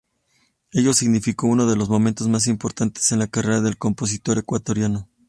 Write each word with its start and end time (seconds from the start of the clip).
Ello 0.71 0.93
significó 0.95 1.45
uno 1.45 1.67
de 1.67 1.75
los 1.75 1.87
momentos 1.87 2.27
más 2.27 2.47
importantes 2.47 3.11
en 3.11 3.19
la 3.19 3.27
carrera 3.27 3.61
del 3.61 3.77
compositor 3.77 4.39
ecuatoriano. 4.39 5.07